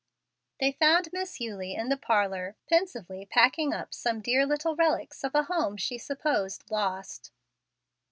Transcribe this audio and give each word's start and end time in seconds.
They 0.59 0.71
found 0.71 1.09
Miss 1.13 1.39
Eulie 1.39 1.75
in 1.75 1.89
the 1.89 1.95
parlor, 1.95 2.55
pensively 2.67 3.23
packing 3.27 3.71
up 3.71 3.93
some 3.93 4.19
dear 4.19 4.47
little 4.47 4.75
relics 4.75 5.23
of 5.23 5.35
a 5.35 5.43
home 5.43 5.77
she 5.77 5.99
supposed 5.99 6.71
lost. 6.71 7.31